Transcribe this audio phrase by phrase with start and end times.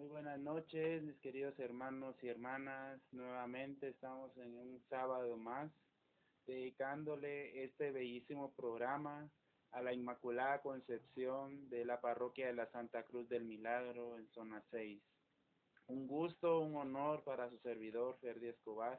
[0.00, 2.98] Muy buenas noches, mis queridos hermanos y hermanas.
[3.12, 5.70] Nuevamente estamos en un sábado más,
[6.46, 9.30] dedicándole este bellísimo programa
[9.72, 14.62] a la Inmaculada Concepción de la Parroquia de la Santa Cruz del Milagro en zona
[14.70, 15.02] 6.
[15.88, 18.98] Un gusto, un honor para su servidor, Ferdi Escobar,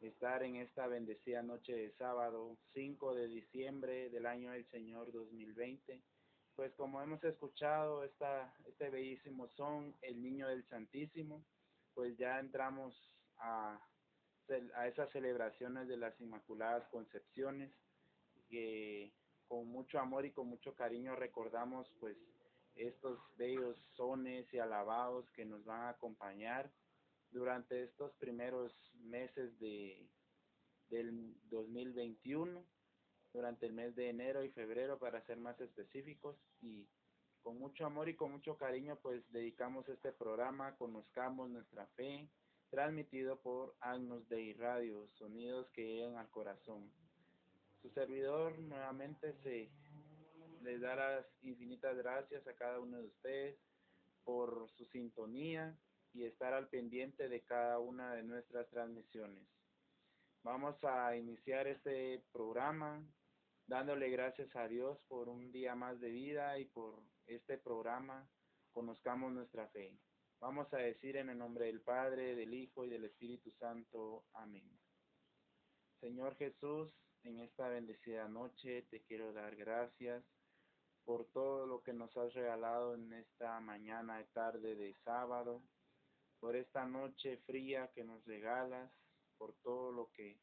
[0.00, 6.00] estar en esta bendecida noche de sábado 5 de diciembre del año del Señor 2020
[6.56, 11.44] pues como hemos escuchado esta, este bellísimo son, El Niño del Santísimo,
[11.94, 12.94] pues ya entramos
[13.36, 13.78] a,
[14.74, 17.70] a esas celebraciones de las Inmaculadas Concepciones,
[18.48, 19.12] que
[19.46, 22.16] con mucho amor y con mucho cariño recordamos pues
[22.74, 26.70] estos bellos sones y alabados que nos van a acompañar
[27.30, 30.08] durante estos primeros meses de,
[30.88, 32.64] del 2021
[33.36, 36.88] durante el mes de enero y febrero para ser más específicos y
[37.42, 42.26] con mucho amor y con mucho cariño pues dedicamos este programa Conozcamos nuestra fe
[42.70, 46.90] transmitido por Agnus Dei Radio, sonidos que llegan al corazón.
[47.82, 49.68] Su servidor nuevamente se
[50.62, 53.58] les da las infinitas gracias a cada uno de ustedes
[54.24, 55.76] por su sintonía
[56.14, 59.44] y estar al pendiente de cada una de nuestras transmisiones.
[60.42, 63.04] Vamos a iniciar este programa
[63.66, 68.28] dándole gracias a Dios por un día más de vida y por este programa,
[68.72, 69.98] conozcamos nuestra fe.
[70.40, 74.24] Vamos a decir en el nombre del Padre, del Hijo y del Espíritu Santo.
[74.34, 74.70] Amén.
[76.00, 76.92] Señor Jesús,
[77.24, 80.24] en esta bendecida noche te quiero dar gracias
[81.04, 85.62] por todo lo que nos has regalado en esta mañana y tarde de sábado,
[86.40, 88.92] por esta noche fría que nos regalas,
[89.38, 90.38] por todo lo que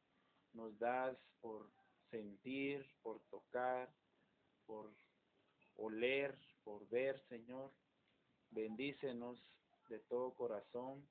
[0.52, 1.70] nos das, por
[2.14, 3.92] sentir, por tocar,
[4.66, 4.94] por
[5.74, 7.72] oler, por ver, Señor.
[8.50, 9.36] Bendícenos
[9.88, 11.04] de todo corazón,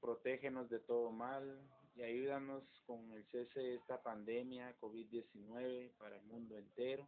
[0.00, 1.44] protégenos de todo mal
[1.94, 7.06] y ayúdanos con el cese de esta pandemia COVID-19 para el mundo entero.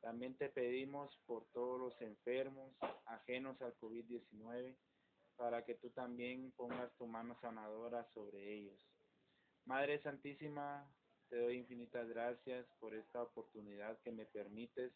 [0.00, 4.76] También te pedimos por todos los enfermos ajenos al COVID-19
[5.36, 8.84] para que tú también pongas tu mano sanadora sobre ellos.
[9.64, 10.90] Madre Santísima,
[11.30, 14.92] te doy infinitas gracias por esta oportunidad que me permites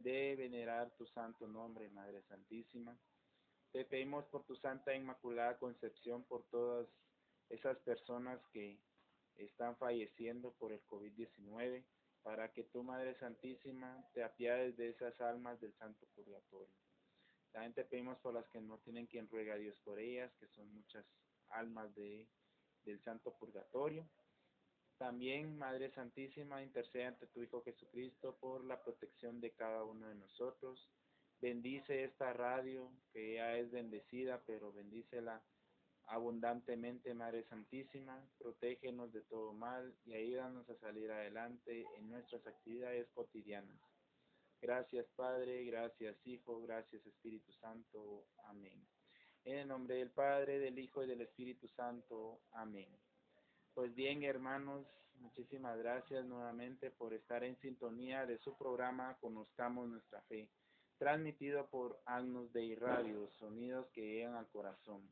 [0.00, 2.98] de venerar tu santo nombre, Madre Santísima.
[3.70, 6.88] Te pedimos por tu Santa Inmaculada Concepción, por todas
[7.48, 8.80] esas personas que
[9.36, 11.84] están falleciendo por el COVID-19,
[12.24, 16.74] para que tu Madre Santísima te apiades de esas almas del Santo Purgatorio.
[17.52, 20.48] También te pedimos por las que no tienen quien ruega a Dios por ellas, que
[20.48, 21.06] son muchas
[21.50, 22.26] almas de,
[22.84, 24.08] del Santo Purgatorio.
[24.98, 30.16] También, Madre Santísima, intercede ante tu Hijo Jesucristo por la protección de cada uno de
[30.16, 30.90] nosotros.
[31.40, 35.40] Bendice esta radio que ya es bendecida, pero bendícela
[36.06, 38.28] abundantemente, Madre Santísima.
[38.38, 43.78] Protégenos de todo mal y ayúdanos a salir adelante en nuestras actividades cotidianas.
[44.60, 48.26] Gracias Padre, gracias Hijo, gracias Espíritu Santo.
[48.46, 48.84] Amén.
[49.44, 52.40] En el nombre del Padre, del Hijo y del Espíritu Santo.
[52.50, 52.88] Amén.
[53.78, 54.88] Pues bien, hermanos,
[55.20, 60.50] muchísimas gracias nuevamente por estar en sintonía de su programa Conozcamos nuestra fe,
[60.98, 65.08] transmitido por Agnus Dei Radio, sonidos que llegan al corazón.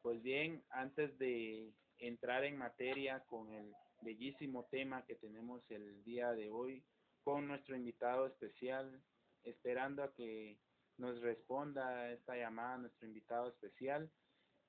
[0.00, 6.30] Pues bien, antes de entrar en materia con el bellísimo tema que tenemos el día
[6.34, 6.84] de hoy,
[7.24, 9.02] con nuestro invitado especial,
[9.42, 10.56] esperando a que
[10.98, 14.08] nos responda esta llamada nuestro invitado especial,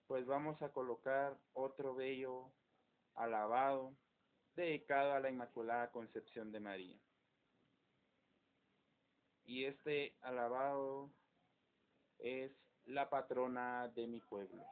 [0.08, 2.52] pues vamos a colocar otro bello
[3.20, 3.94] alabado,
[4.56, 6.98] dedicado a la Inmaculada Concepción de María.
[9.46, 11.12] Y este alabado
[12.18, 12.52] es
[12.86, 14.66] la patrona de mi pueblo.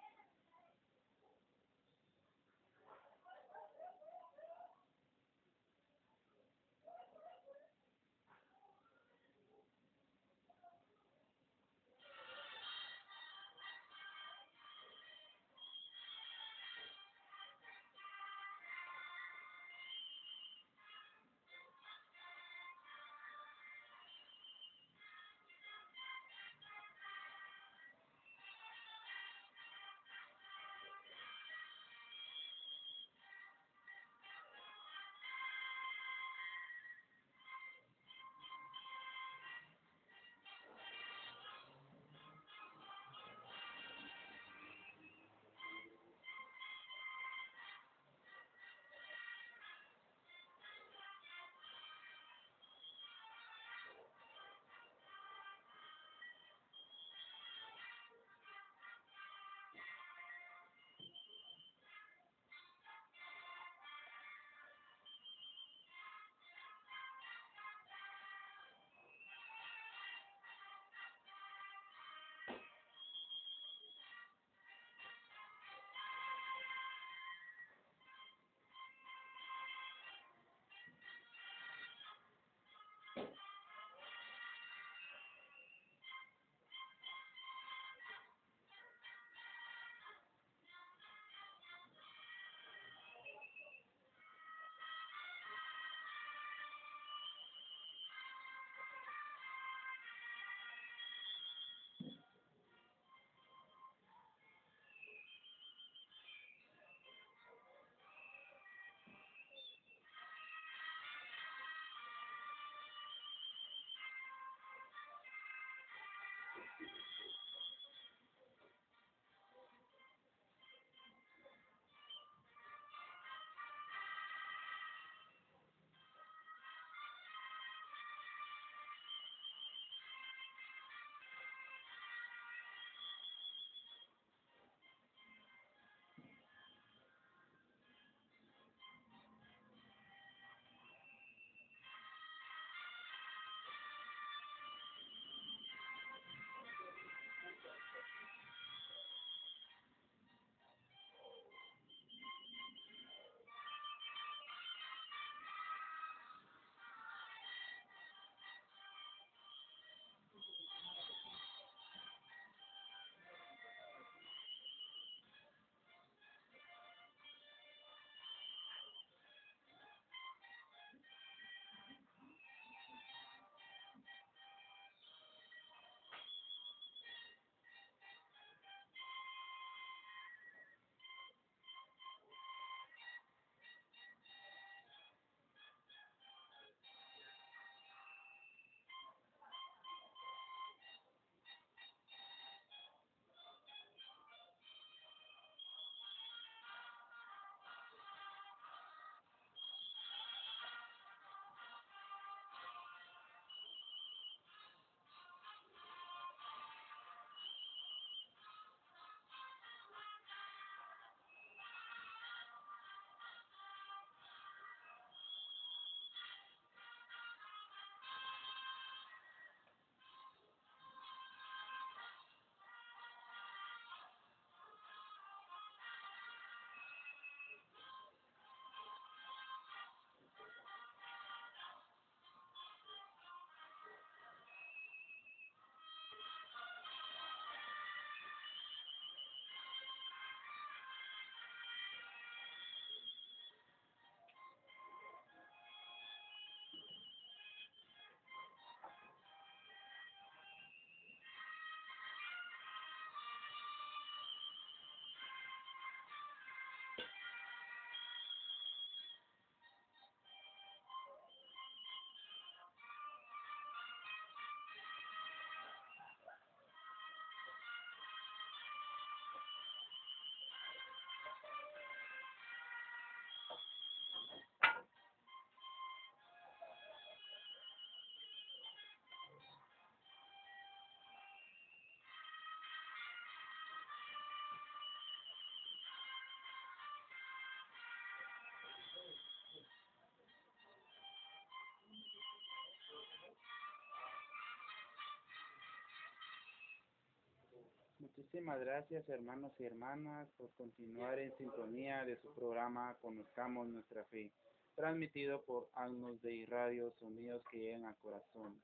[298.17, 304.31] Muchísimas gracias hermanos y hermanas por continuar en sintonía de su programa Conozcamos nuestra fe,
[304.75, 308.59] transmitido por Agnos de Radio Sonidos que llegan al corazón.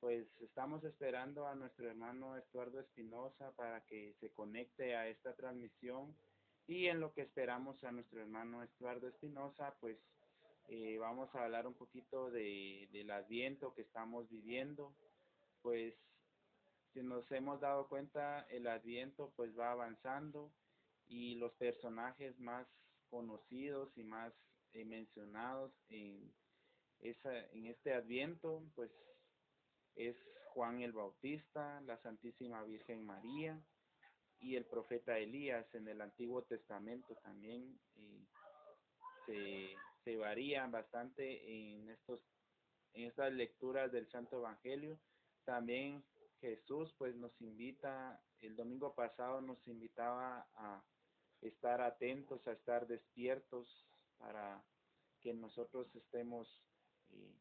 [0.00, 6.16] Pues estamos esperando a nuestro hermano Estuardo Espinosa para que se conecte a esta transmisión
[6.66, 9.98] y en lo que esperamos a nuestro hermano Estuardo Espinosa, pues
[10.70, 14.96] eh, vamos a hablar un poquito de, del adviento que estamos viviendo,
[15.60, 15.94] pues
[16.94, 20.52] si nos hemos dado cuenta, el Adviento pues va avanzando
[21.06, 22.66] y los personajes más
[23.10, 24.32] conocidos y más
[24.72, 26.32] eh, mencionados en,
[27.00, 28.90] esa, en este Adviento pues
[29.96, 30.16] es
[30.52, 33.60] Juan el Bautista, la Santísima Virgen María
[34.40, 37.76] y el profeta Elías en el Antiguo Testamento también
[39.26, 39.74] se,
[40.04, 42.20] se varían bastante en estos
[42.92, 45.00] en estas lecturas del Santo Evangelio.
[45.44, 46.04] También
[46.44, 50.84] Jesús pues nos invita, el domingo pasado nos invitaba a
[51.40, 53.66] estar atentos, a estar despiertos
[54.18, 54.62] para
[55.22, 56.62] que nosotros estemos
[57.12, 57.34] eh,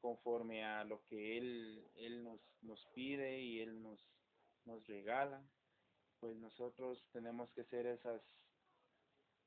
[0.00, 4.08] conforme a lo que Él, él nos, nos pide y Él nos,
[4.66, 5.42] nos regala,
[6.20, 8.22] pues nosotros tenemos que ser esas,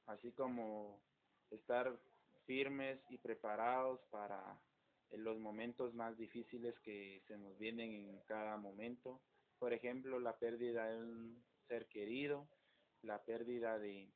[0.06, 1.02] así como
[1.50, 1.98] estar
[2.46, 4.60] firmes y preparados para
[5.12, 9.22] en los momentos más difíciles que se nos vienen en cada momento.
[9.60, 12.48] Por ejemplo, la pérdida de un ser querido,
[13.04, 14.10] la pérdida de,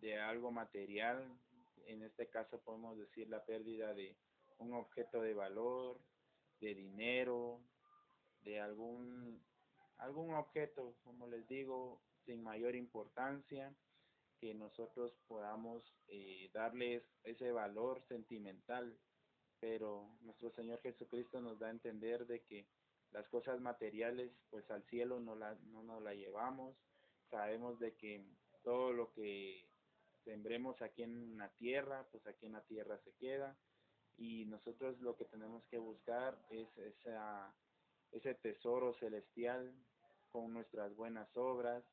[0.00, 1.38] de algo material,
[1.86, 4.16] en este caso podemos decir la pérdida de
[4.58, 6.00] un objeto de valor,
[6.60, 7.60] de dinero,
[8.42, 9.42] de algún,
[9.98, 13.74] algún objeto, como les digo, sin mayor importancia,
[14.40, 18.98] que nosotros podamos eh, darles ese valor sentimental
[19.60, 22.66] pero nuestro Señor Jesucristo nos da a entender de que
[23.12, 26.76] las cosas materiales pues al cielo no, la, no nos la llevamos,
[27.30, 28.24] sabemos de que
[28.62, 29.64] todo lo que
[30.24, 33.56] sembremos aquí en la tierra, pues aquí en la tierra se queda.
[34.18, 37.54] Y nosotros lo que tenemos que buscar es esa,
[38.10, 39.72] ese tesoro celestial
[40.30, 41.84] con nuestras buenas obras,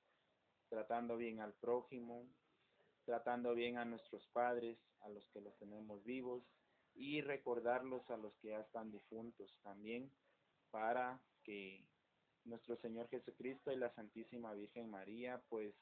[0.69, 2.25] tratando bien al prójimo,
[3.05, 6.43] tratando bien a nuestros padres, a los que los tenemos vivos,
[6.95, 10.11] y recordarlos a los que ya están difuntos también
[10.71, 11.83] para que
[12.45, 15.73] nuestro Señor Jesucristo y la Santísima Virgen María pues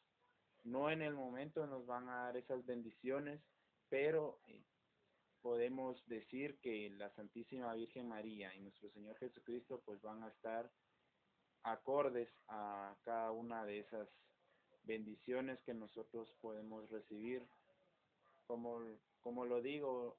[0.63, 3.41] no en el momento nos van a dar esas bendiciones
[3.89, 4.63] pero eh,
[5.41, 10.71] podemos decir que la Santísima Virgen María y nuestro Señor Jesucristo pues van a estar
[11.63, 14.07] acordes a cada una de esas
[14.83, 17.47] bendiciones que nosotros podemos recibir.
[18.47, 18.81] Como
[19.21, 20.17] como lo digo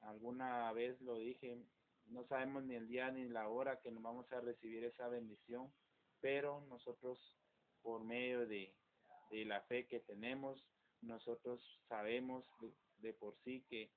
[0.00, 1.58] alguna vez lo dije,
[2.06, 5.72] no sabemos ni el día ni la hora que nos vamos a recibir esa bendición,
[6.20, 7.18] pero nosotros
[7.82, 8.74] por medio de,
[9.30, 10.64] de la fe que tenemos,
[11.00, 13.92] nosotros sabemos de, de por sí que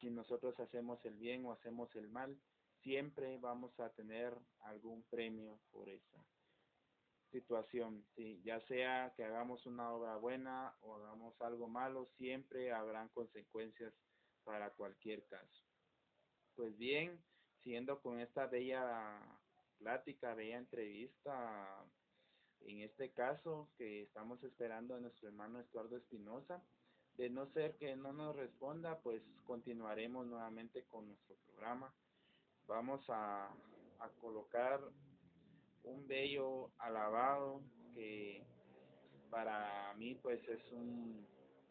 [0.00, 2.38] si nosotros hacemos el bien o hacemos el mal,
[2.82, 6.24] siempre vamos a tener algún premio por esa
[7.30, 13.08] situación, sí, ya sea que hagamos una obra buena o hagamos algo malo, siempre habrán
[13.08, 13.92] consecuencias
[14.44, 15.64] para cualquier caso.
[16.54, 17.22] Pues bien,
[17.62, 19.20] siguiendo con esta bella
[19.78, 21.84] plática, bella entrevista,
[22.60, 26.62] en este caso que estamos esperando a nuestro hermano Estuardo Espinosa,
[27.16, 31.92] de no ser que no nos responda, pues continuaremos nuevamente con nuestro programa.
[32.66, 33.50] Vamos a,
[34.20, 34.80] colocar
[35.84, 37.62] un bello alabado
[37.94, 38.44] que
[39.30, 41.26] para mí pues es un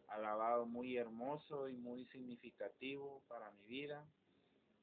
[0.08, 4.06] alabado muy hermoso y muy significativo para mi vida.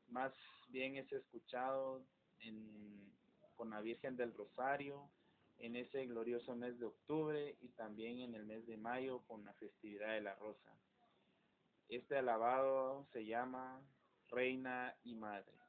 [0.08, 0.34] Más
[0.70, 2.04] bien es escuchado
[3.56, 5.10] con la Virgen del Rosario
[5.60, 9.54] en ese glorioso mes de octubre y también en el mes de mayo con la
[9.54, 10.76] festividad de la Rosa.
[11.88, 13.82] Este alabado se llama
[14.30, 15.61] Reina y Madre.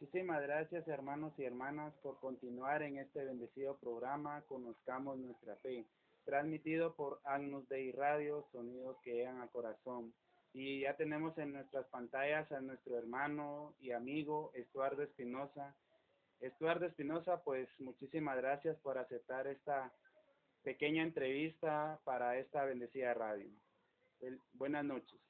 [0.00, 5.86] Muchísimas gracias hermanos y hermanas por continuar en este bendecido programa Conozcamos nuestra fe,
[6.24, 10.12] transmitido por Agnus Dei Radio, sonidos que llegan al corazón.
[10.52, 15.76] Y ya tenemos en nuestras pantallas a nuestro hermano y amigo Estuardo Espinosa.
[16.40, 19.92] Estuardo Espinosa, pues muchísimas gracias por aceptar esta
[20.64, 23.48] pequeña entrevista para esta bendecida radio.
[24.54, 25.20] buenas noches.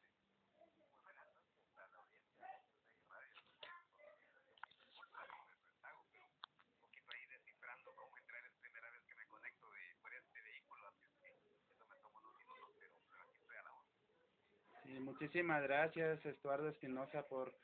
[15.14, 17.54] Muchísimas gracias, Estuardo Espinosa, por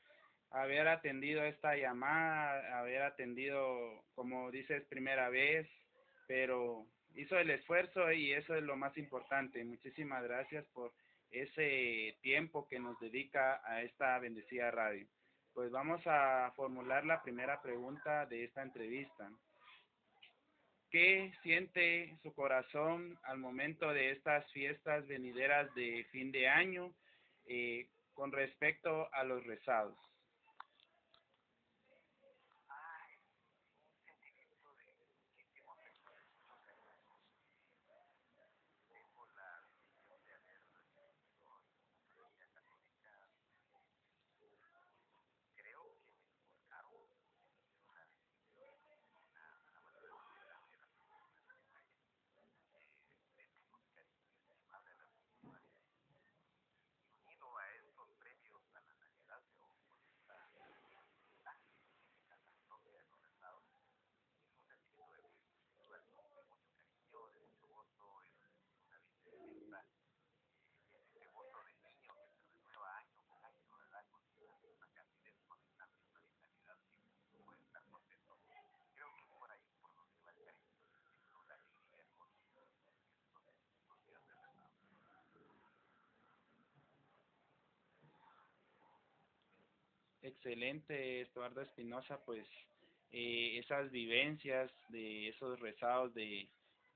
[0.51, 5.67] haber atendido esta llamada, haber atendido, como dices, primera vez,
[6.27, 9.63] pero hizo el esfuerzo y eso es lo más importante.
[9.65, 10.93] Muchísimas gracias por
[11.29, 15.05] ese tiempo que nos dedica a esta bendecida radio.
[15.53, 19.29] Pues vamos a formular la primera pregunta de esta entrevista.
[20.89, 26.93] ¿Qué siente su corazón al momento de estas fiestas venideras de fin de año
[27.53, 29.97] eh, con respecto a los rezados.
[90.23, 92.45] Excelente, Estuardo Espinosa, pues
[93.11, 96.47] eh, esas vivencias de esos rezados de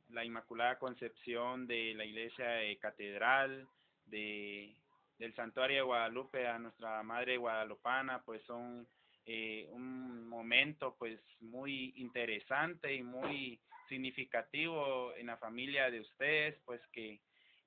[0.10, 2.46] la Inmaculada Concepción de la Iglesia
[2.80, 3.68] Catedral,
[4.06, 4.76] de,
[5.18, 8.88] del Santuario de Guadalupe a nuestra Madre Guadalupana, pues son
[9.26, 13.60] eh, un momento pues muy interesante y muy
[13.90, 17.20] significativo en la familia de ustedes, pues que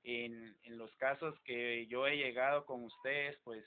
[0.04, 3.64] en, en los casos que yo he llegado con ustedes, pues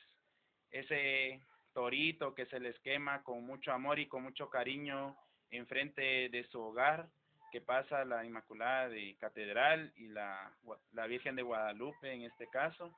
[0.72, 1.42] ese
[1.74, 5.16] torito que se les quema con mucho amor y con mucho cariño
[5.50, 7.10] enfrente de su hogar,
[7.52, 10.54] que pasa la Inmaculada de Catedral y la,
[10.94, 12.96] la Virgen de Guadalupe en este caso,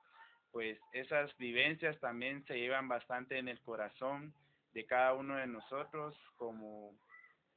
[0.51, 4.33] pues esas vivencias también se llevan bastante en el corazón
[4.73, 6.95] de cada uno de nosotros como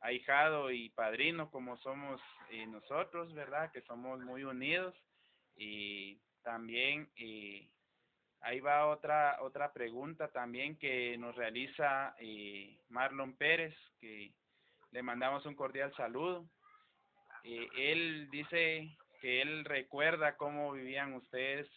[0.00, 3.70] ahijado y padrino como somos eh, nosotros, ¿verdad?
[3.72, 4.94] Que somos muy unidos
[5.56, 7.68] y también eh,
[8.46, 14.32] Ahí va otra, otra pregunta también que nos realiza eh, Marlon Pérez, que
[14.92, 16.48] le mandamos un cordial saludo.
[17.42, 21.68] Eh, él dice que él recuerda cómo vivían ustedes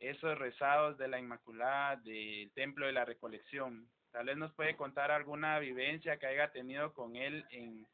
[0.00, 3.88] esos rezados de la Inmaculada del Templo de la Recolección.
[4.10, 7.86] Tal vez nos puede contar alguna vivencia que haya tenido con él en,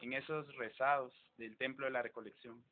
[0.00, 2.64] en esos rezados del Templo de la Recolección.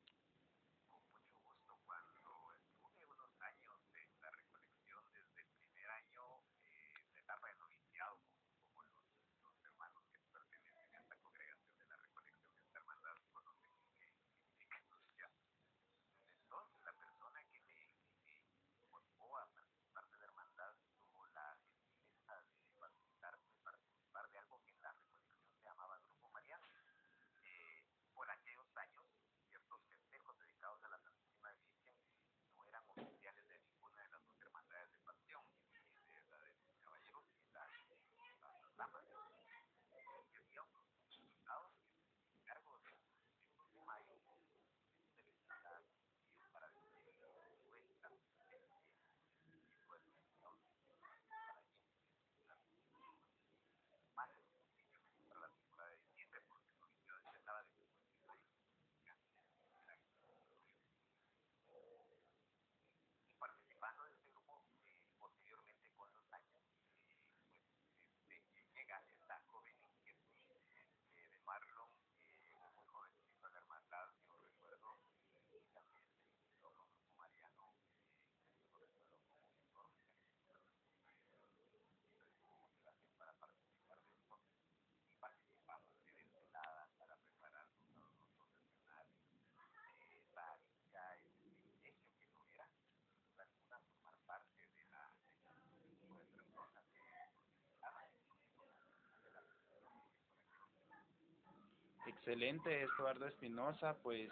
[102.29, 104.29] Excelente, Eduardo Espinosa, pues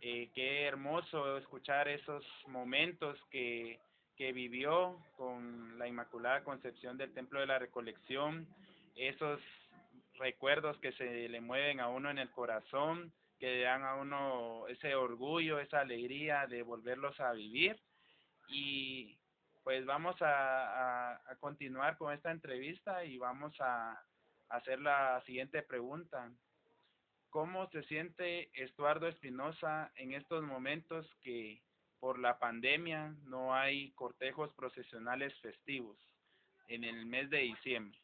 [0.00, 3.78] eh, qué hermoso escuchar esos momentos que,
[4.16, 8.48] que vivió con la Inmaculada Concepción del Templo de la Recolección,
[8.96, 9.40] esos
[10.18, 14.96] recuerdos que se le mueven a uno en el corazón, que dan a uno ese
[14.96, 17.80] orgullo, esa alegría de volverlos a vivir.
[18.48, 19.16] Y
[19.62, 24.02] pues vamos a, a, continuar con esta entrevista y vamos a,
[24.48, 26.30] hacer la siguiente pregunta.
[27.34, 31.60] ¿Cómo se siente Estuardo Espinosa en estos momentos que
[31.98, 35.98] por la pandemia no hay cortejos procesionales festivos
[36.68, 38.03] en el mes de diciembre?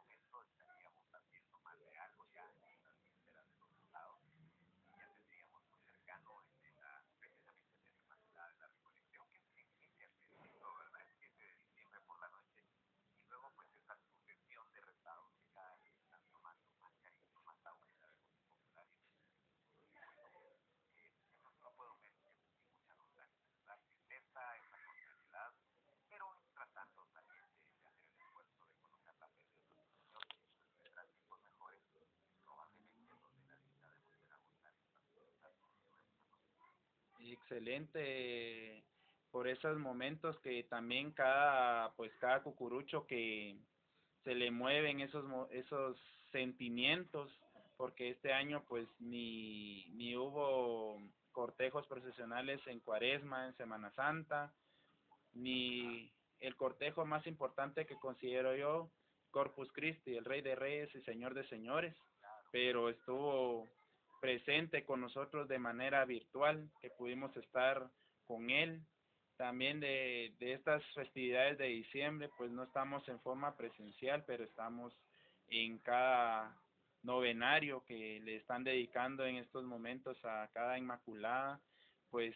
[37.33, 38.83] excelente
[39.31, 43.57] por esos momentos que también cada pues cada cucurucho que
[44.23, 45.97] se le mueven esos esos
[46.31, 47.31] sentimientos
[47.77, 50.99] porque este año pues ni ni hubo
[51.31, 54.53] cortejos procesionales en Cuaresma, en Semana Santa,
[55.33, 58.91] ni el cortejo más importante que considero yo,
[59.31, 61.95] Corpus Christi, el Rey de Reyes y Señor de Señores,
[62.51, 63.67] pero estuvo
[64.21, 67.89] presente con nosotros de manera virtual, que pudimos estar
[68.25, 68.79] con él.
[69.35, 74.93] También de, de estas festividades de diciembre, pues no estamos en forma presencial, pero estamos
[75.49, 76.55] en cada
[77.03, 81.59] novenario que le están dedicando en estos momentos a cada Inmaculada,
[82.11, 82.35] pues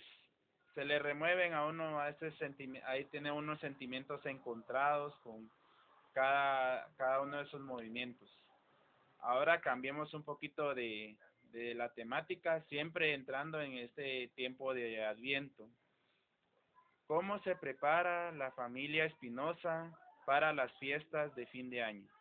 [0.74, 5.50] se le remueven a uno a ese sentimiento, ahí tiene unos sentimientos encontrados con
[6.14, 8.30] cada, cada uno de esos movimientos.
[9.20, 11.16] Ahora cambiemos un poquito de,
[11.56, 15.70] de la temática, siempre entrando en este tiempo de Adviento.
[17.08, 22.15] ¿Cómo se prepara la familia Espinosa para las fiestas de fin de año?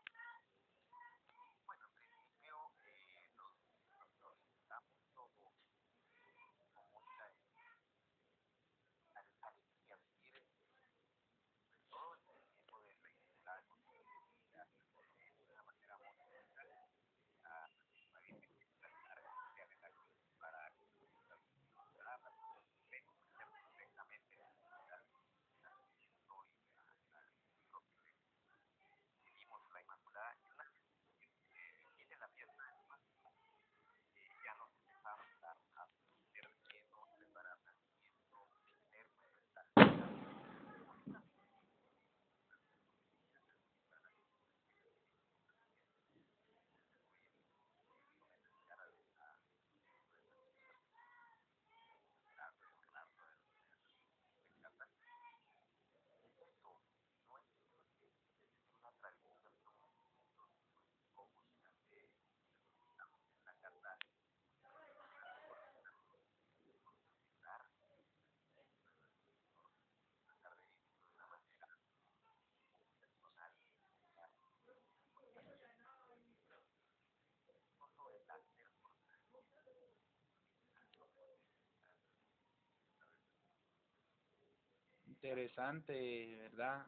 [85.25, 86.87] Interesante, ¿verdad?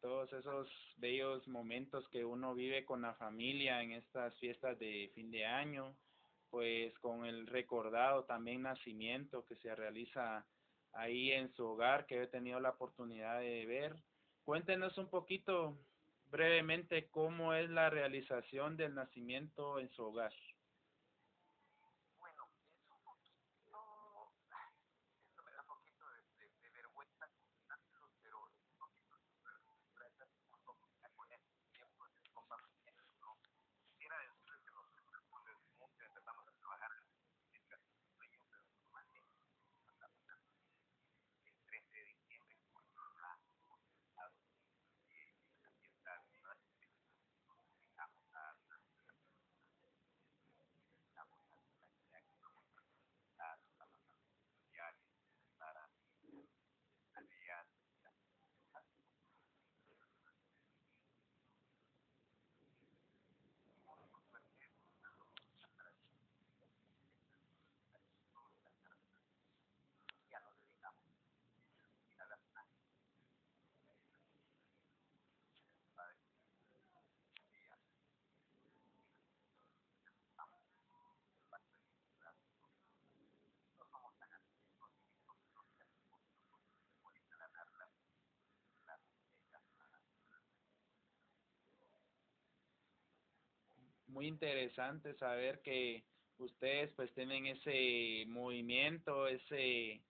[0.00, 5.30] Todos esos bellos momentos que uno vive con la familia en estas fiestas de fin
[5.30, 5.94] de año,
[6.48, 10.46] pues con el recordado también nacimiento que se realiza
[10.94, 13.96] ahí en su hogar, que he tenido la oportunidad de ver.
[14.44, 15.76] Cuéntenos un poquito
[16.30, 20.32] brevemente cómo es la realización del nacimiento en su hogar.
[94.12, 96.04] Muy interesante saber que
[96.38, 100.02] ustedes pues tienen ese movimiento, ese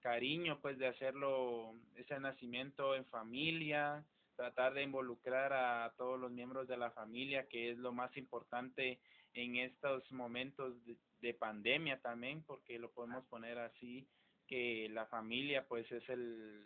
[0.00, 4.04] cariño pues de hacerlo, ese nacimiento en familia,
[4.36, 9.00] tratar de involucrar a todos los miembros de la familia, que es lo más importante
[9.34, 10.74] en estos momentos
[11.20, 14.08] de, pandemia también, porque lo podemos poner así,
[14.46, 16.64] que la familia pues es el,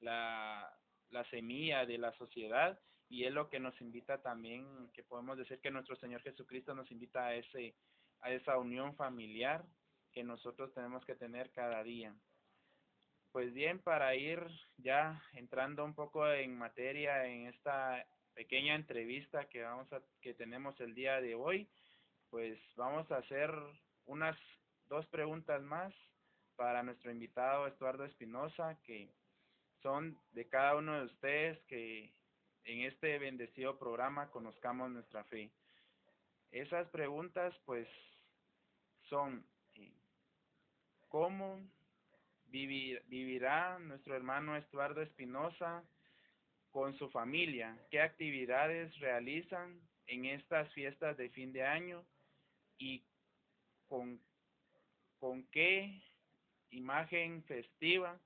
[0.00, 0.70] la,
[1.10, 5.60] la semilla de la sociedad y es lo que nos invita también, que podemos decir
[5.60, 7.74] que nuestro Señor Jesucristo nos invita a ese
[8.20, 9.64] a esa unión familiar
[10.12, 12.14] que nosotros tenemos que tener cada día.
[13.30, 14.40] Pues bien, para ir
[14.78, 20.80] ya entrando un poco en materia en esta pequeña entrevista que vamos a que tenemos
[20.80, 21.68] el día de hoy,
[22.30, 23.50] pues vamos a hacer
[24.06, 24.38] unas
[24.88, 25.92] dos preguntas más
[26.56, 29.10] para nuestro invitado Estuardo Espinosa que
[29.82, 32.15] son de cada uno de ustedes que
[32.66, 35.50] en este bendecido programa conozcamos nuestra fe.
[36.50, 37.88] Esas preguntas pues
[39.08, 39.92] son eh,
[41.08, 41.60] cómo
[42.46, 45.84] vivirá nuestro hermano Estuardo Espinosa
[46.70, 52.04] con su familia, qué actividades realizan en estas fiestas de fin de año
[52.78, 53.04] y
[53.86, 54.20] con,
[55.18, 56.02] con qué
[56.70, 58.18] imagen festiva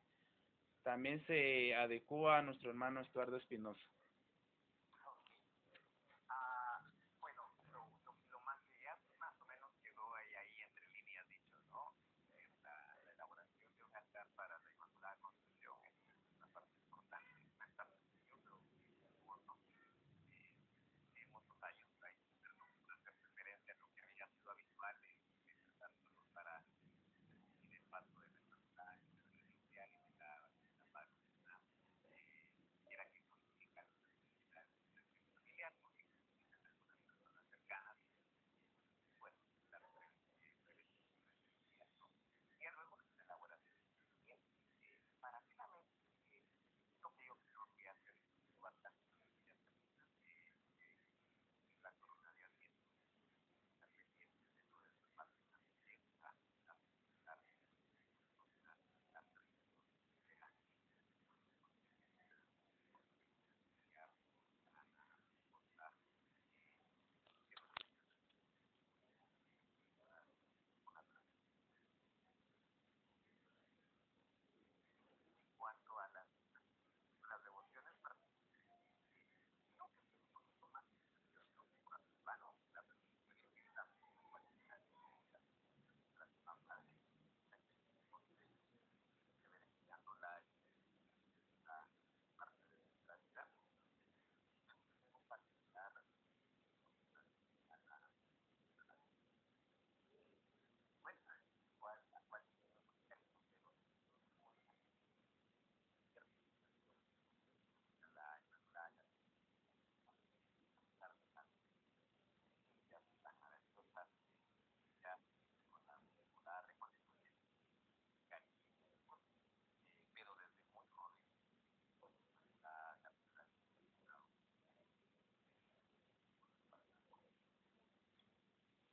[0.82, 3.84] también se adecua a nuestro hermano Estuardo Espinosa.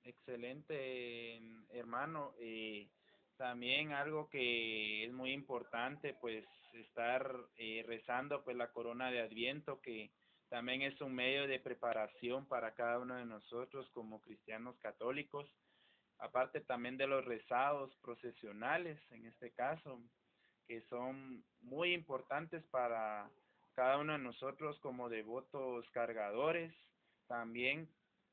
[0.07, 1.41] Excelente,
[1.73, 2.33] hermano.
[2.39, 2.89] y
[3.35, 9.81] también algo que es muy importante, pues estar eh, rezando pues la corona de Adviento,
[9.81, 10.09] que
[10.49, 15.45] también es un medio de preparación para cada uno de nosotros como cristianos católicos,
[16.19, 20.01] aparte también de los rezados procesionales, en este caso,
[20.67, 23.29] que son muy importantes para
[23.73, 26.73] cada uno de nosotros como devotos cargadores,
[27.27, 27.89] también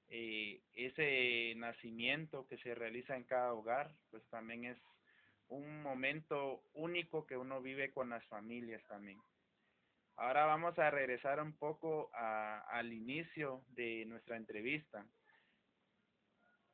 [0.08, 4.78] eh, ese nacimiento que se realiza en cada hogar, pues también es
[5.48, 9.20] un momento único que uno vive con las familias también.
[10.16, 15.04] Ahora vamos a regresar un poco al inicio de nuestra entrevista.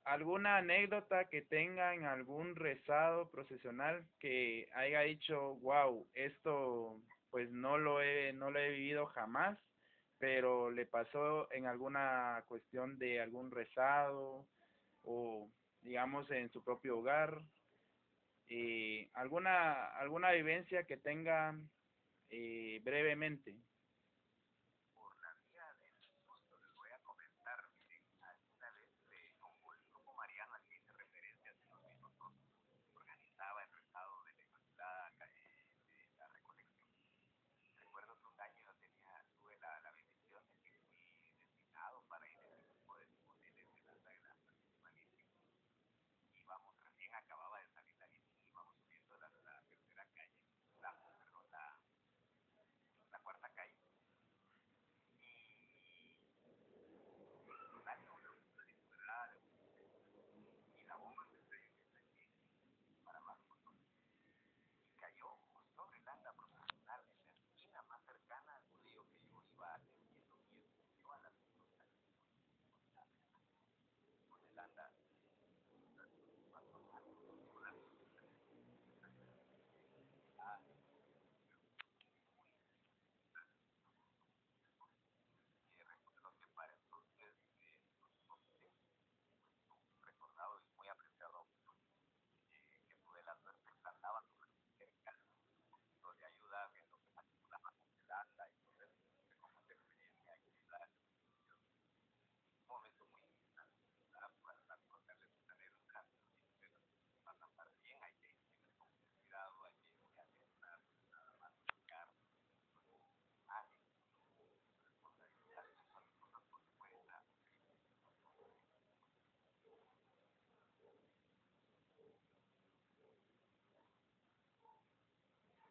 [0.04, 8.02] ¿Alguna anécdota que tengan, algún rezado procesional que haya dicho, wow, esto pues no lo
[8.02, 9.58] he, no lo he vivido jamás
[10.20, 14.46] pero le pasó en alguna cuestión de algún rezado
[15.02, 17.42] o digamos en su propio hogar
[18.48, 21.58] eh, alguna alguna vivencia que tenga
[22.28, 23.56] eh, brevemente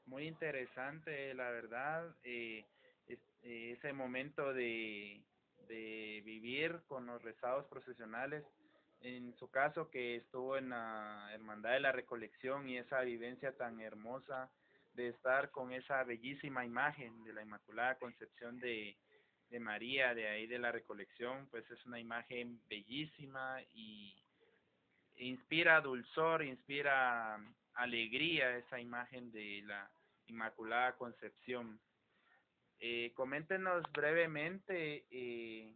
[0.09, 2.65] muy interesante, la verdad, eh,
[3.07, 5.21] eh, ese momento de,
[5.67, 8.43] de vivir con los rezados procesionales,
[9.01, 13.79] en su caso que estuvo en la Hermandad de la Recolección y esa vivencia tan
[13.79, 14.49] hermosa
[14.93, 18.97] de estar con esa bellísima imagen de la Inmaculada Concepción de,
[19.49, 24.15] de María, de ahí de la Recolección, pues es una imagen bellísima y
[25.17, 27.39] inspira dulzor, inspira
[27.75, 29.89] alegría esa imagen de la
[30.29, 31.79] Inmaculada Concepción.
[32.79, 35.75] Eh, coméntenos brevemente eh,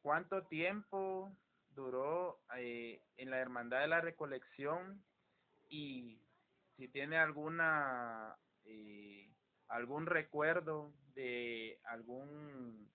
[0.00, 1.32] cuánto tiempo
[1.74, 5.02] duró eh, en la Hermandad de la Recolección
[5.68, 6.20] y
[6.76, 9.28] si tiene alguna eh,
[9.68, 12.90] algún recuerdo de algún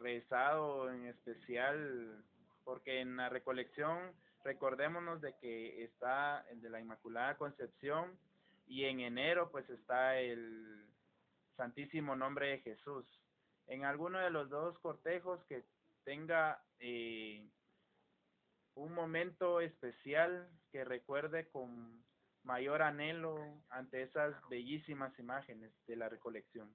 [0.00, 2.24] rezado en especial
[2.64, 8.18] porque en la recolección recordémonos de que está el de la Inmaculada Concepción
[8.66, 10.86] y en enero pues está el
[11.56, 13.06] Santísimo Nombre de Jesús.
[13.66, 15.64] En alguno de los dos cortejos que
[16.04, 17.48] tenga eh,
[18.74, 22.04] un momento especial que recuerde con
[22.44, 26.72] mayor anhelo ante esas bellísimas imágenes de la recolección.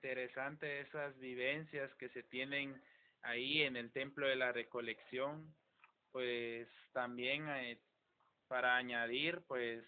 [0.00, 2.80] Interesante esas vivencias que se tienen
[3.20, 5.54] ahí en el templo de la recolección
[6.10, 7.78] pues también eh,
[8.48, 9.84] para añadir pues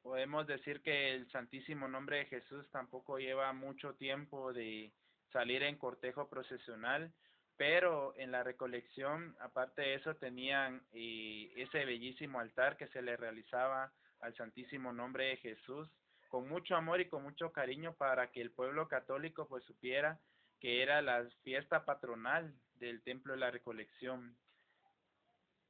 [0.00, 4.92] podemos decir que el santísimo nombre de Jesús tampoco lleva mucho tiempo de
[5.32, 7.12] salir en cortejo procesional
[7.56, 13.16] pero en la recolección aparte de eso tenían eh, ese bellísimo altar que se le
[13.16, 15.90] realizaba al santísimo nombre de Jesús
[16.28, 20.18] con mucho amor y con mucho cariño para que el pueblo católico pues supiera
[20.60, 24.36] que era la fiesta patronal del Templo de la Recolección.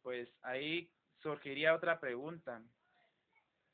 [0.03, 0.91] Pues ahí
[1.23, 2.63] surgiría otra pregunta.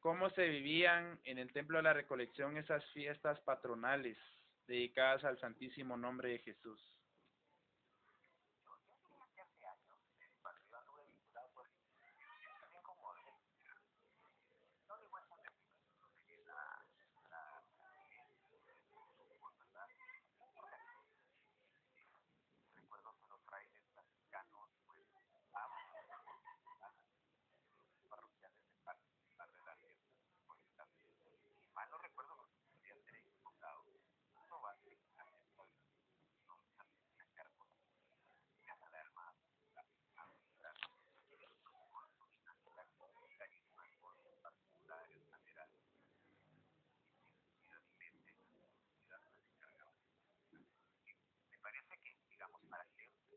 [0.00, 4.16] ¿Cómo se vivían en el Templo de la Recolección esas fiestas patronales
[4.66, 6.80] dedicadas al Santísimo Nombre de Jesús?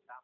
[0.06, 0.24] stop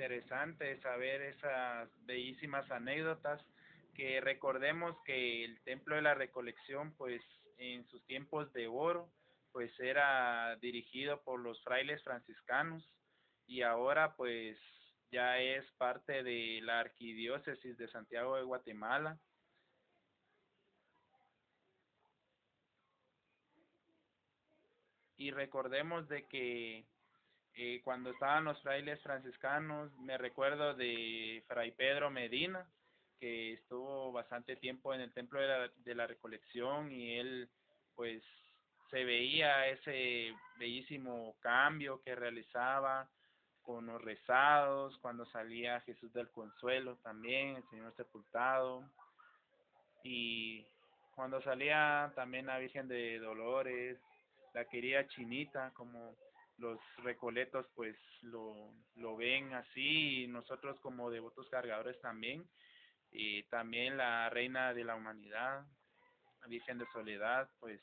[0.00, 3.38] interesante saber esas bellísimas anécdotas
[3.94, 7.20] que recordemos que el Templo de la Recolección, pues
[7.58, 9.12] en sus tiempos de oro,
[9.52, 12.82] pues era dirigido por los frailes franciscanos
[13.46, 14.56] y ahora pues
[15.12, 19.18] ya es parte de la arquidiócesis de Santiago de Guatemala.
[25.18, 26.86] Y recordemos de que
[27.62, 32.66] eh, cuando estaban los frailes franciscanos, me recuerdo de Fray Pedro Medina,
[33.18, 37.50] que estuvo bastante tiempo en el Templo de la, de la Recolección y él
[37.94, 38.22] pues
[38.90, 43.06] se veía ese bellísimo cambio que realizaba
[43.60, 48.88] con los rezados, cuando salía Jesús del Consuelo también, el Señor sepultado,
[50.02, 50.64] y
[51.14, 53.98] cuando salía también la Virgen de Dolores,
[54.54, 56.16] la querida Chinita, como
[56.60, 62.48] los recoletos pues lo, lo ven así, y nosotros como devotos cargadores también,
[63.10, 65.66] y también la Reina de la Humanidad,
[66.40, 67.80] la Virgen de Soledad, pues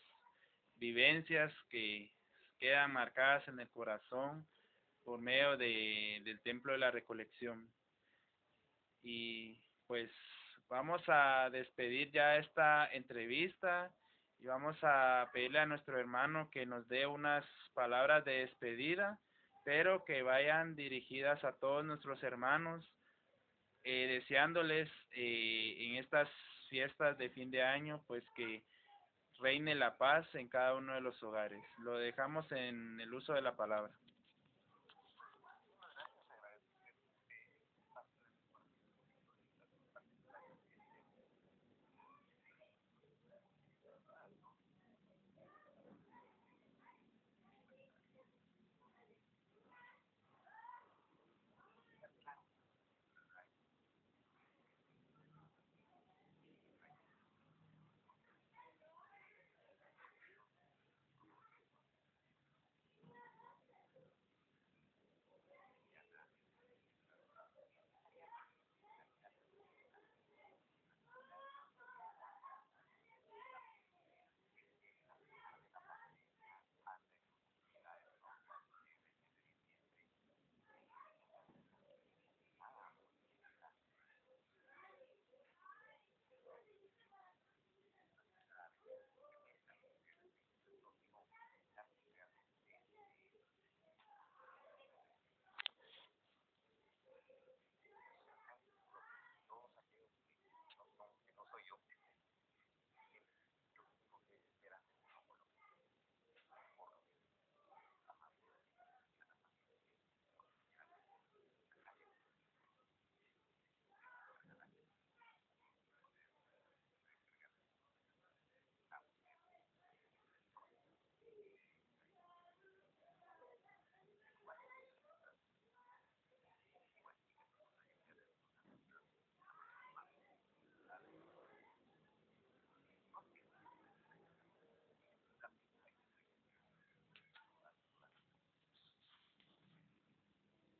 [0.75, 2.11] vivencias que
[2.59, 4.47] quedan marcadas en el corazón
[5.03, 7.69] por medio de, del Templo de la Recolección.
[9.03, 10.11] Y pues
[10.69, 13.91] vamos a despedir ya esta entrevista
[14.39, 19.19] y vamos a pedirle a nuestro hermano que nos dé unas palabras de despedida,
[19.63, 22.89] pero que vayan dirigidas a todos nuestros hermanos,
[23.83, 26.29] eh, deseándoles eh, en estas
[26.69, 28.63] fiestas de fin de año, pues que
[29.39, 31.61] reine la paz en cada uno de los hogares.
[31.79, 33.93] Lo dejamos en el uso de la palabra.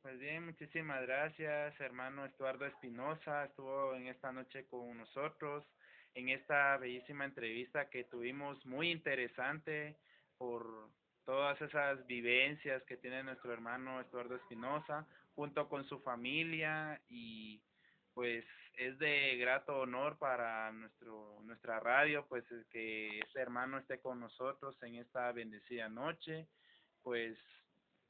[0.08, 5.66] Pues bien, muchísimas gracias, hermano Estuardo Espinosa, estuvo en esta noche con nosotros,
[6.14, 9.98] en esta bellísima entrevista que tuvimos muy interesante
[10.38, 10.88] por
[11.26, 17.60] todas esas vivencias que tiene nuestro hermano Estuardo Espinosa, junto con su familia y
[18.14, 18.46] pues
[18.78, 24.74] es de grato honor para nuestro nuestra radio pues que este hermano esté con nosotros
[24.84, 26.48] en esta bendecida noche.
[27.02, 27.38] Pues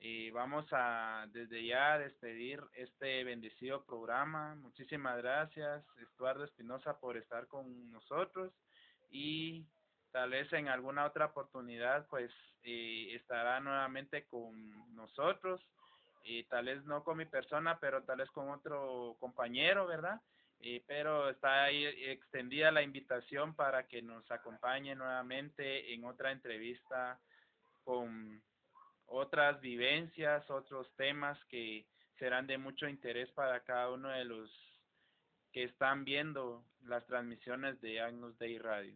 [0.00, 4.54] y vamos a desde ya despedir este bendecido programa.
[4.56, 8.52] Muchísimas gracias, Estuardo Espinosa, por estar con nosotros
[9.10, 9.66] y
[10.12, 12.30] tal vez en alguna otra oportunidad pues
[12.62, 15.60] eh, estará nuevamente con nosotros
[16.22, 20.20] y tal vez no con mi persona, pero tal vez con otro compañero, ¿verdad?
[20.60, 27.18] Eh, pero está ahí extendida la invitación para que nos acompañe nuevamente en otra entrevista
[27.84, 28.42] con
[29.08, 31.86] otras vivencias, otros temas que
[32.18, 34.50] serán de mucho interés para cada uno de los
[35.52, 38.94] que están viendo las transmisiones de Agnus Dei Radio.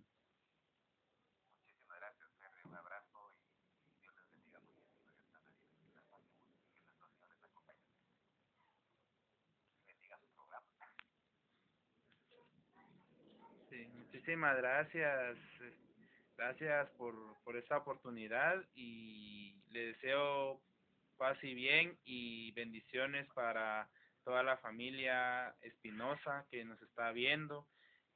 [1.64, 2.62] Muchísimas gracias, Henry.
[2.68, 4.60] Un abrazo y Dios les bendiga
[9.86, 10.66] bendiga su programa.
[13.70, 15.38] Sí, muchísimas gracias.
[16.36, 17.14] Gracias por,
[17.44, 20.60] por esta oportunidad y le deseo
[21.16, 23.88] paz y bien y bendiciones para
[24.24, 27.66] toda la familia Espinosa que nos está viendo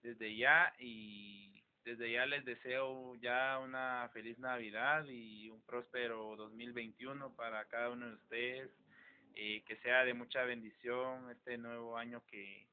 [0.03, 7.35] desde ya y desde ya les deseo ya una feliz Navidad y un próspero 2021
[7.37, 8.71] para cada uno de ustedes,
[9.37, 12.67] eh, que sea de mucha bendición este nuevo año que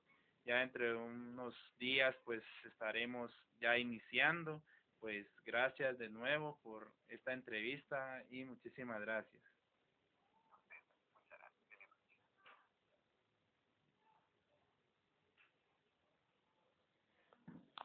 [0.46, 4.64] ya entre unos días pues estaremos ya iniciando.
[5.04, 9.43] Pues gracias de nuevo por esta entrevista y muchísimas gracias.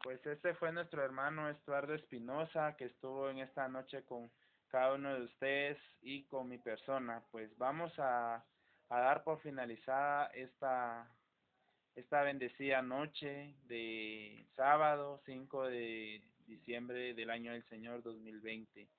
[0.01, 4.31] Pues este fue nuestro hermano Estuardo Espinosa que estuvo en esta noche con
[4.69, 7.21] cada uno de ustedes y con mi persona.
[7.31, 8.35] Pues vamos a,
[8.87, 11.05] a dar por finalizada esta
[11.95, 18.89] esta bendecida noche de sábado 5 de diciembre del año del Señor 2020.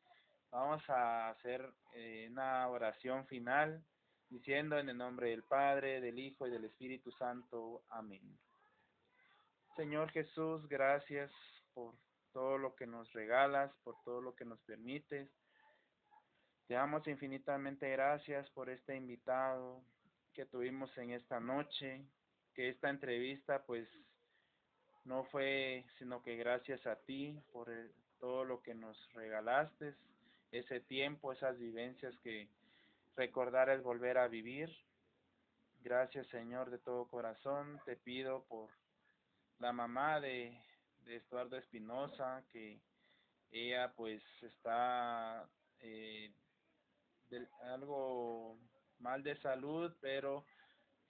[0.51, 3.84] Vamos a hacer eh, una oración final
[4.28, 7.82] diciendo en el nombre del Padre, del Hijo y del Espíritu Santo.
[7.90, 8.38] Amén.
[9.76, 11.32] Señor Jesús, gracias
[11.74, 11.94] por
[12.32, 15.28] todo lo que nos regalas, por todo lo que nos permites.
[16.68, 19.82] Te damos infinitamente gracias por este invitado
[20.32, 22.07] que tuvimos en esta noche,
[22.55, 23.88] que esta entrevista pues
[25.05, 27.70] no fue sino que gracias a ti por
[28.18, 29.94] todo lo que nos regalaste,
[30.53, 32.48] ese tiempo, esas vivencias que
[33.16, 34.70] recordar es volver a vivir.
[35.82, 38.68] Gracias Señor de todo corazón, te pido por
[39.59, 40.59] la mamá de,
[41.05, 42.80] de Estuardo Espinosa, que
[43.51, 45.48] ella pues está
[45.80, 46.32] eh,
[47.62, 48.59] algo
[48.98, 50.44] mal de salud, pero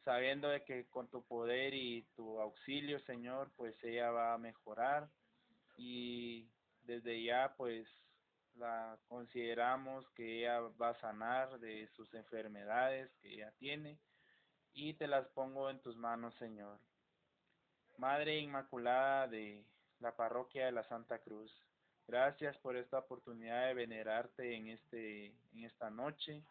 [0.05, 5.09] sabiendo de que con tu poder y tu auxilio, Señor, pues ella va a mejorar.
[5.77, 6.49] Y
[6.83, 7.87] desde ya pues
[8.55, 13.99] la consideramos que ella va a sanar de sus enfermedades que ella tiene.
[14.73, 16.79] Y te las pongo en tus manos, Señor.
[17.99, 19.65] Madre Inmaculada de
[19.99, 21.53] la parroquia de la Santa Cruz,
[22.07, 26.43] gracias por esta oportunidad de venerarte en este en esta noche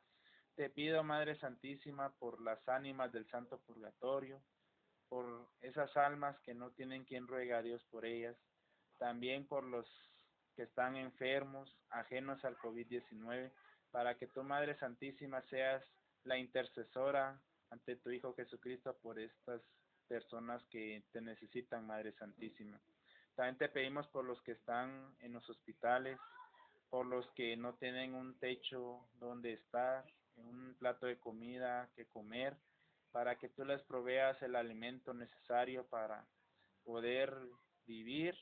[0.59, 4.43] te pido, Madre Santísima, por las ánimas del Santo Purgatorio,
[5.07, 8.35] por esas almas que no tienen quien ruega a Dios por ellas,
[8.97, 9.87] también por los
[10.57, 13.53] que están enfermos, ajenos al COVID-19,
[13.91, 15.81] para que tu Madre Santísima seas
[16.25, 19.61] la intercesora ante tu Hijo Jesucristo por estas
[20.09, 22.77] personas que te necesitan, Madre Santísima.
[23.33, 26.19] También te pedimos por los que están en los hospitales,
[26.89, 30.03] por los que no tienen un techo donde estar,
[30.35, 32.57] un plato de comida que comer,
[33.11, 36.27] para que tú les proveas el alimento necesario para
[36.83, 37.35] poder
[37.85, 38.37] vivir.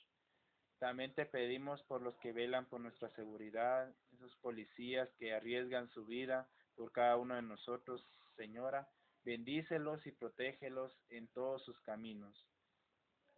[0.79, 6.05] También te pedimos por los que velan por nuestra seguridad, esos policías que arriesgan su
[6.05, 8.87] vida por cada uno de nosotros, Señora,
[9.23, 12.47] bendícelos y protégelos en todos sus caminos.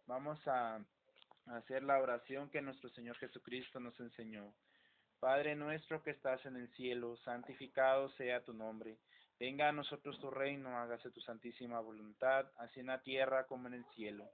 [0.06, 0.84] Vamos a
[1.46, 4.52] hacer la oración que nuestro Señor Jesucristo nos enseñó.
[5.20, 8.96] Padre nuestro que estás en el cielo, santificado sea tu nombre.
[9.38, 13.74] Venga a nosotros tu reino, hágase tu santísima voluntad, así en la tierra como en
[13.74, 14.24] el cielo.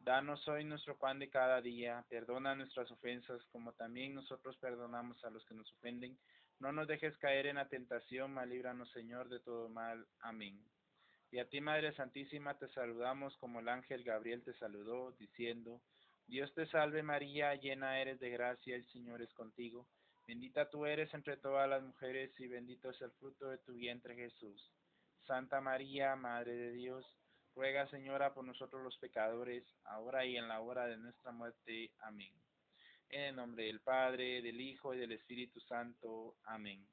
[0.00, 5.30] Danos hoy nuestro pan de cada día, perdona nuestras ofensas como también nosotros perdonamos a
[5.30, 6.18] los que nos ofenden.
[6.60, 10.06] No nos dejes caer en la tentación, mas líbranos Señor de todo mal.
[10.20, 10.62] Amén.
[11.30, 15.80] Y a ti, Madre Santísima, te saludamos como el ángel Gabriel te saludó, diciendo,
[16.26, 19.86] Dios te salve María, llena eres de gracia, el Señor es contigo.
[20.26, 24.14] Bendita tú eres entre todas las mujeres y bendito es el fruto de tu vientre
[24.14, 24.72] Jesús.
[25.26, 27.04] Santa María, Madre de Dios,
[27.54, 31.92] ruega Señora por nosotros los pecadores, ahora y en la hora de nuestra muerte.
[32.00, 32.32] Amén.
[33.10, 36.36] En el nombre del Padre, del Hijo y del Espíritu Santo.
[36.44, 36.86] Amén.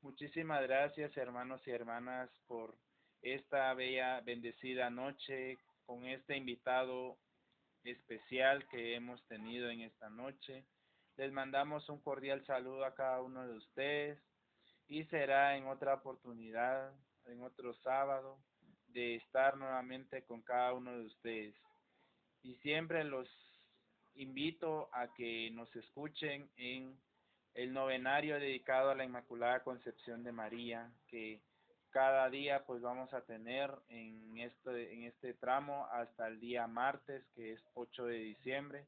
[0.00, 2.76] Muchísimas gracias hermanos y hermanas por
[3.22, 7.18] esta bella, bendecida noche con este invitado
[7.84, 10.64] especial que hemos tenido en esta noche.
[11.16, 14.18] Les mandamos un cordial saludo a cada uno de ustedes
[14.88, 16.90] y será en otra oportunidad,
[17.26, 18.38] en otro sábado,
[18.88, 21.54] de estar nuevamente con cada uno de ustedes.
[22.42, 23.28] Y siempre los
[24.14, 26.98] invito a que nos escuchen en
[27.54, 31.42] el novenario dedicado a la Inmaculada Concepción de María, que
[31.90, 37.22] cada día pues vamos a tener en este, en este tramo hasta el día martes,
[37.34, 38.86] que es 8 de diciembre.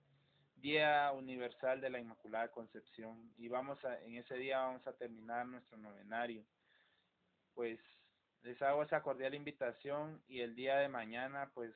[0.65, 5.47] Día Universal de la Inmaculada Concepción y vamos a, en ese día vamos a terminar
[5.47, 6.43] nuestro novenario.
[7.53, 7.79] Pues
[8.41, 11.75] les hago esa cordial invitación y el día de mañana pues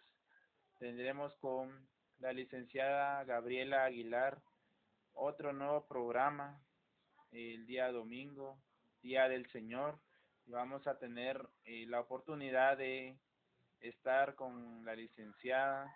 [0.78, 1.86] tendremos con
[2.18, 4.41] la licenciada Gabriela Aguilar
[5.12, 6.59] otro nuevo programa
[7.30, 8.59] el día domingo,
[9.03, 10.01] Día del Señor,
[10.47, 13.18] y vamos a tener eh, la oportunidad de
[13.80, 15.95] estar con la licenciada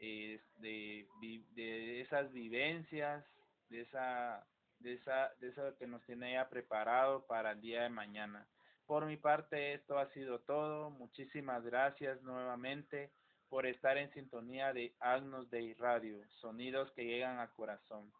[0.00, 3.24] de, vi- de esas vivencias,
[3.68, 4.46] de esa,
[4.78, 8.46] de esa, de eso que nos tiene ella preparado para el día de mañana.
[8.86, 10.90] Por mi parte, esto ha sido todo.
[10.90, 13.10] Muchísimas gracias nuevamente
[13.48, 18.10] por estar en sintonía de Agnos Day Radio, sonidos que llegan al corazón.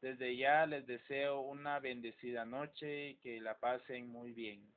[0.00, 4.75] Desde ya les deseo una bendecida noche y que la pasen muy bien.